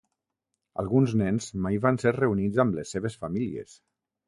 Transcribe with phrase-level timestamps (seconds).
[0.83, 3.79] Alguns nens mai van ser reunits amb les seves famílies.